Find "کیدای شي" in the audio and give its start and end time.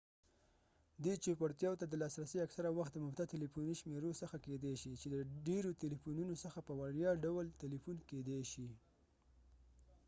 4.45-4.91, 8.09-8.67